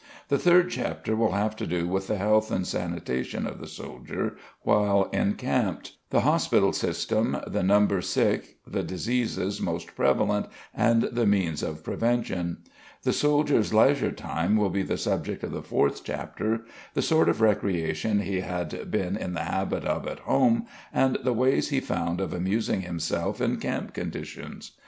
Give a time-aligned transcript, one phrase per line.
[0.29, 4.35] The third chapter will have to do with the health and sanitation of the soldier
[4.63, 11.61] while encamped, the hospital system, the number sick, the diseases most prevalent and the means
[11.61, 12.63] of prevention.
[13.03, 16.65] The soldier's leisure time will be the subject of the fourth chapter,
[16.95, 21.31] the sort of recreation he had been in the habit of at home and the
[21.31, 24.71] ways he found of amusing himself in camp conditions.